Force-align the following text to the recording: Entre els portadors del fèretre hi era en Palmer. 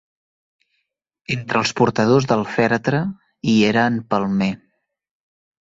Entre 1.35 1.61
els 1.65 1.73
portadors 1.81 2.27
del 2.33 2.43
fèretre 2.55 3.03
hi 3.51 3.55
era 3.71 3.87
en 3.93 4.03
Palmer. 4.15 4.51